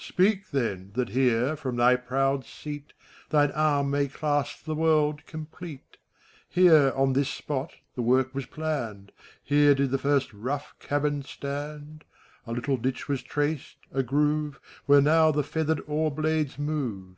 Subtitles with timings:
[0.00, 2.92] Speak, then, that here, from thy proud seat.
[3.30, 5.96] Thine arm may clasp the world complete.
[6.48, 9.10] Here, on this spot, the work was planned;
[9.42, 12.04] Here did the first rough cabin stand;
[12.46, 17.16] A little ditch was traced, a groove, Where now the feathered oar blades move.